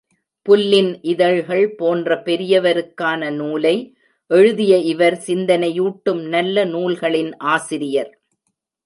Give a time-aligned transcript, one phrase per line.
[0.45, 3.73] புல்லின் இதழ்கள் போன்ற பெரியவருக்கான நூலை
[4.31, 8.11] எழுதிய இவர் சிந்தனையூட்டும் நல்ல நூல்களின் ஆசிரியர்.